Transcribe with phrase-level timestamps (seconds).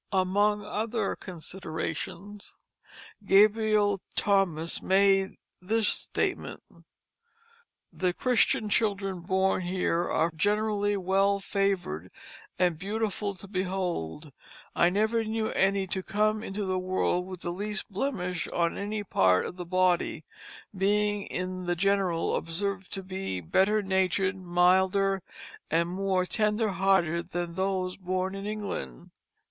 [0.11, 2.55] Among other considerations
[3.23, 6.63] Gabriel Thomas made this statement:
[7.93, 12.09] "The Christian children born here are generally well favored
[12.57, 14.31] and beautiful to behold.
[14.73, 19.03] I never knew any to come into the world with the least blemish on any
[19.03, 20.25] part of the body;
[20.75, 25.21] being in the general observed to be better natured, milder,
[25.69, 29.11] and more tender hearted than those born in England."